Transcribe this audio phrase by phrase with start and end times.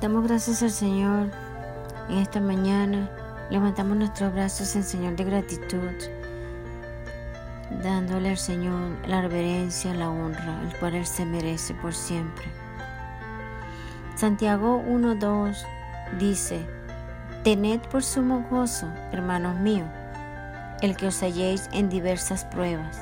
[0.00, 1.26] Damos gracias al Señor
[2.08, 3.10] en esta mañana.
[3.50, 5.92] Levantamos nuestros brazos en señal de gratitud,
[7.82, 12.46] dándole al Señor la reverencia, la honra, el cual Él se merece por siempre.
[14.14, 15.66] Santiago 1.2
[16.18, 16.66] dice,
[17.44, 19.88] Tened por sumo gozo, hermanos míos,
[20.80, 22.98] el que os halléis en diversas pruebas.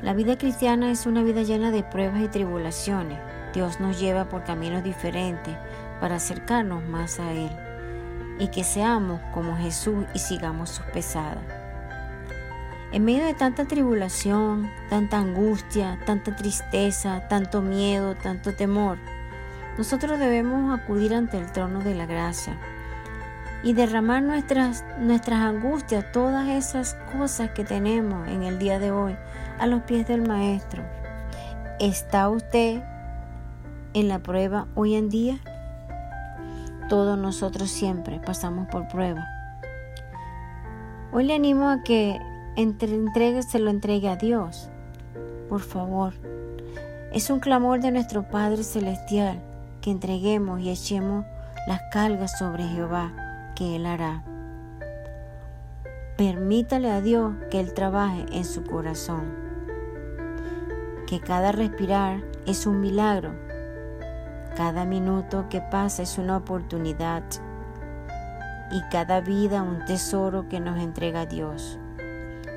[0.00, 3.33] La vida cristiana es una vida llena de pruebas y tribulaciones.
[3.54, 5.56] Dios nos lleva por caminos diferentes
[6.00, 7.50] para acercarnos más a Él
[8.38, 11.44] y que seamos como Jesús y sigamos sus pesadas.
[12.92, 18.98] En medio de tanta tribulación, tanta angustia, tanta tristeza, tanto miedo, tanto temor,
[19.78, 22.56] nosotros debemos acudir ante el trono de la gracia
[23.62, 29.16] y derramar nuestras, nuestras angustias, todas esas cosas que tenemos en el día de hoy,
[29.58, 30.82] a los pies del Maestro.
[31.80, 32.82] ¿Está usted
[33.94, 35.38] en la prueba hoy en día?
[36.88, 39.26] Todos nosotros siempre pasamos por prueba.
[41.12, 42.20] Hoy le animo a que
[42.56, 44.68] entre, se lo entregue a Dios.
[45.48, 46.12] Por favor.
[47.12, 49.40] Es un clamor de nuestro Padre Celestial
[49.80, 51.24] que entreguemos y echemos
[51.66, 53.12] las cargas sobre Jehová
[53.54, 54.24] que Él hará.
[56.16, 59.32] Permítale a Dios que Él trabaje en su corazón.
[61.06, 63.43] Que cada respirar es un milagro.
[64.56, 67.24] Cada minuto que pasa es una oportunidad.
[68.70, 71.78] Y cada vida un tesoro que nos entrega Dios.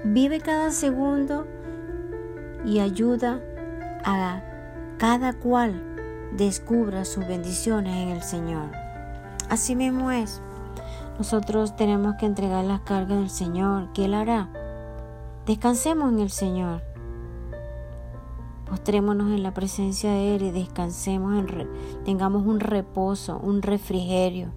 [0.03, 1.48] Vive cada segundo
[2.66, 3.40] y ayuda
[4.06, 4.42] a
[4.98, 5.81] cada cual
[6.34, 8.70] descubra sus bendiciones en el Señor.
[9.50, 10.42] Así mismo es.
[11.18, 14.50] Nosotros tenemos que entregar las cargas del Señor, que Él hará.
[15.48, 16.81] Descansemos en el Señor.
[18.69, 21.69] Postrémonos en la presencia de Él y descansemos, en
[22.03, 24.49] tengamos un reposo, un refrigerio.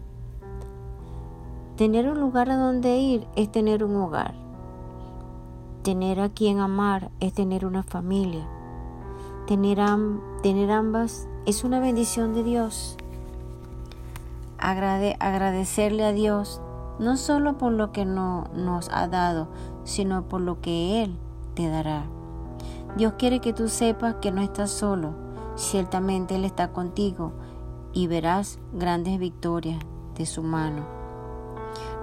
[1.77, 4.34] Tener un lugar a donde ir es tener un hogar.
[5.82, 8.47] Tener a quien amar es tener una familia.
[9.47, 9.78] Tener,
[10.43, 12.97] tener ambas es una bendición de Dios
[14.60, 16.60] agradecerle a Dios
[16.99, 19.49] no solo por lo que no, nos ha dado,
[19.84, 21.16] sino por lo que Él
[21.54, 22.04] te dará.
[22.97, 25.15] Dios quiere que tú sepas que no estás solo,
[25.56, 27.32] ciertamente Él está contigo
[27.93, 29.78] y verás grandes victorias
[30.16, 30.84] de su mano.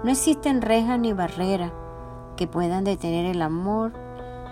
[0.03, 1.71] No existen rejas ni barreras
[2.35, 3.93] que puedan detener el amor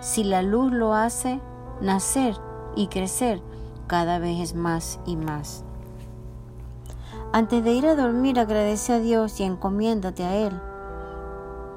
[0.00, 1.40] si la luz lo hace
[1.80, 2.36] nacer
[2.74, 3.40] y crecer
[3.86, 5.64] cada vez más y más.
[7.32, 10.60] Antes de ir a dormir agradece a Dios y encomiéndate a Él,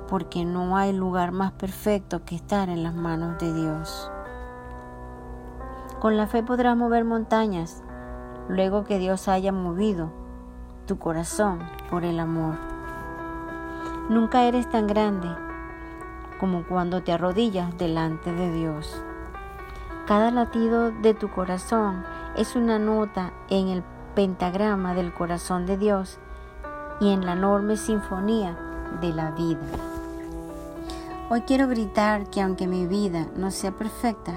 [0.08, 4.10] porque no hay lugar más perfecto que estar en las manos de Dios.
[6.00, 7.84] Con la fe podrás mover montañas,
[8.48, 10.10] luego que Dios haya movido
[10.88, 12.56] tu corazón por el amor.
[14.08, 15.28] Nunca eres tan grande
[16.40, 19.04] como cuando te arrodillas delante de Dios.
[20.08, 22.06] Cada latido de tu corazón
[22.38, 23.84] es una nota en el
[24.16, 26.18] pentagrama del corazón de Dios
[27.02, 28.58] y en la enorme sinfonía
[29.02, 29.60] de la vida.
[31.32, 34.32] Hoy quiero gritar que aunque mi vida no sea perfecta,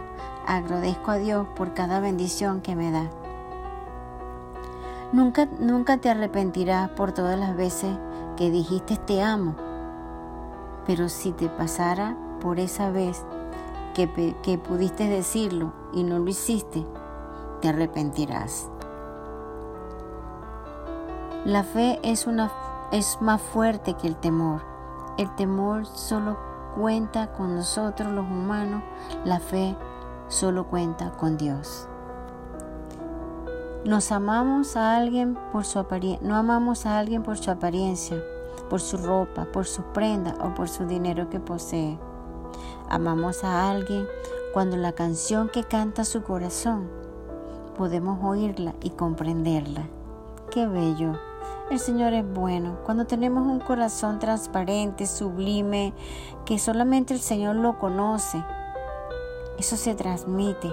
[0.46, 3.08] agradezco a Dios por cada bendición que me da.
[5.10, 7.96] Nunca, nunca te arrepentirás por todas las veces
[8.36, 9.54] que dijiste te amo,
[10.86, 13.24] pero si te pasara por esa vez
[13.94, 14.06] que,
[14.58, 16.86] pudiste decirlo y no lo hiciste,
[17.62, 18.68] te arrepentirás.
[21.46, 22.52] La fe es, una,
[22.92, 24.60] es más fuerte que el temor.
[25.16, 28.82] El temor solo cuenta con nosotros los humanos,
[29.24, 29.76] la fe
[30.28, 31.88] solo cuenta con Dios.
[33.84, 35.84] Nos amamos a alguien por su
[36.20, 38.22] no amamos a alguien por su apariencia,
[38.70, 41.98] por su ropa, por su prenda o por su dinero que posee.
[42.88, 44.06] Amamos a alguien
[44.52, 46.88] cuando la canción que canta su corazón
[47.76, 49.88] podemos oírla y comprenderla.
[50.50, 51.31] Qué bello.
[51.70, 52.76] El Señor es bueno.
[52.84, 55.94] Cuando tenemos un corazón transparente, sublime,
[56.44, 58.44] que solamente el Señor lo conoce,
[59.58, 60.72] eso se transmite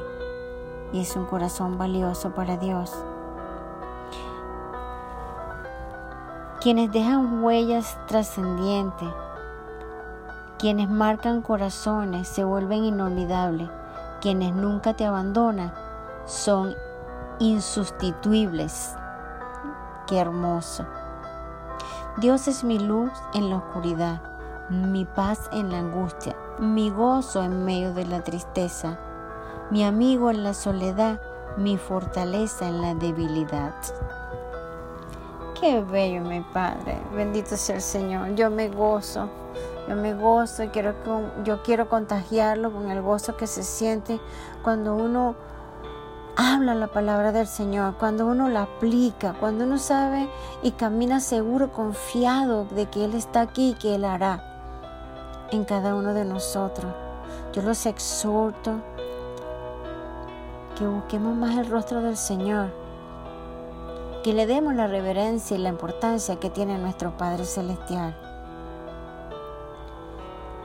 [0.91, 2.93] y es un corazón valioso para Dios.
[6.61, 9.07] Quienes dejan huellas trascendientes,
[10.59, 13.69] quienes marcan corazones, se vuelven inolvidables.
[14.19, 15.73] Quienes nunca te abandonan
[16.25, 16.75] son
[17.39, 18.93] insustituibles.
[20.09, 20.87] Qué hermoso.
[22.17, 24.19] Dios es mi luz en la oscuridad,
[24.71, 28.97] mi paz en la angustia, mi gozo en medio de la tristeza,
[29.69, 31.21] mi amigo en la soledad,
[31.57, 33.75] mi fortaleza en la debilidad.
[35.59, 36.97] Qué bello, mi Padre.
[37.13, 38.33] Bendito sea el Señor.
[38.33, 39.29] Yo me gozo.
[39.87, 40.71] Yo me gozo y
[41.43, 44.19] yo quiero contagiarlo con el gozo que se siente
[44.63, 45.35] cuando uno
[46.53, 50.27] habla la palabra del Señor, cuando uno la aplica, cuando uno sabe
[50.63, 54.43] y camina seguro, confiado de que Él está aquí y que Él hará
[55.51, 56.91] en cada uno de nosotros.
[57.53, 58.81] Yo los exhorto
[60.77, 62.69] que busquemos más el rostro del Señor,
[64.23, 68.15] que le demos la reverencia y la importancia que tiene nuestro Padre Celestial.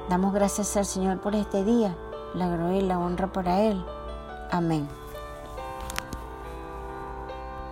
[0.08, 1.96] Damos gracias al Señor por este día,
[2.34, 3.84] la gloria y la honra para Él.
[4.50, 5.03] Amén.